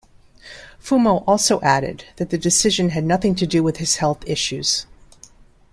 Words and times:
Fumo 0.83 1.23
also 1.27 1.61
added 1.61 2.05
that 2.15 2.31
the 2.31 2.37
decision 2.39 2.89
had 2.89 3.03
nothing 3.03 3.35
to 3.35 3.45
do 3.45 3.61
with 3.61 3.77
his 3.77 3.97
health 3.97 4.23
issues. 4.27 4.87